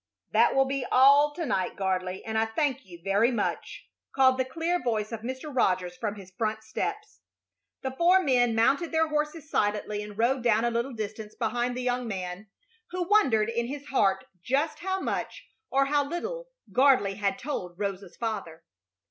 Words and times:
"That 0.31 0.55
will 0.55 0.65
be 0.65 0.83
all 0.91 1.31
to 1.35 1.45
night, 1.45 1.75
Gardley, 1.75 2.23
and 2.25 2.35
I 2.35 2.47
thank 2.47 2.87
you 2.87 2.99
very 3.03 3.29
much," 3.29 3.85
called 4.15 4.39
the 4.39 4.45
clear 4.45 4.81
voice 4.81 5.11
of 5.11 5.21
Mr. 5.21 5.55
Rogers 5.55 5.95
from 5.95 6.15
his 6.15 6.31
front 6.35 6.63
steps. 6.63 7.19
The 7.83 7.91
four 7.91 8.19
men 8.19 8.55
mounted 8.55 8.91
their 8.91 9.09
horses 9.09 9.47
silently 9.47 10.01
and 10.01 10.17
rode 10.17 10.41
down 10.41 10.65
a 10.65 10.71
little 10.71 10.93
distance 10.93 11.35
behind 11.35 11.77
the 11.77 11.83
young 11.83 12.07
man, 12.07 12.47
who 12.89 13.07
wondered 13.07 13.49
in 13.49 13.67
his 13.67 13.89
heart 13.89 14.25
just 14.41 14.79
how 14.79 14.99
much 14.99 15.45
or 15.69 15.85
how 15.85 16.03
little 16.03 16.47
Gardley 16.71 17.17
had 17.17 17.37
told 17.37 17.77
Rosa's 17.77 18.17
father. 18.17 18.63